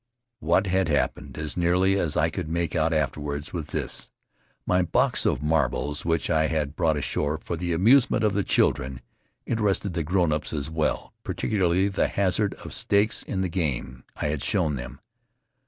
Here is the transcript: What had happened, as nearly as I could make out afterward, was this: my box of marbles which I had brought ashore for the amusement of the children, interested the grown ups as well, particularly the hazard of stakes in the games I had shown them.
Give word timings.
What 0.39 0.65
had 0.65 0.87
happened, 0.89 1.37
as 1.37 1.55
nearly 1.55 1.99
as 1.99 2.17
I 2.17 2.31
could 2.31 2.49
make 2.49 2.75
out 2.75 2.91
afterward, 2.91 3.51
was 3.53 3.65
this: 3.65 4.09
my 4.65 4.81
box 4.81 5.27
of 5.27 5.43
marbles 5.43 6.03
which 6.03 6.27
I 6.27 6.47
had 6.47 6.75
brought 6.75 6.97
ashore 6.97 7.37
for 7.37 7.55
the 7.55 7.71
amusement 7.71 8.23
of 8.23 8.33
the 8.33 8.41
children, 8.43 9.01
interested 9.45 9.93
the 9.93 10.01
grown 10.01 10.31
ups 10.33 10.53
as 10.53 10.71
well, 10.71 11.13
particularly 11.23 11.87
the 11.87 12.07
hazard 12.07 12.55
of 12.65 12.73
stakes 12.73 13.21
in 13.21 13.41
the 13.41 13.47
games 13.47 14.01
I 14.15 14.29
had 14.29 14.43
shown 14.43 14.75
them. 14.75 15.01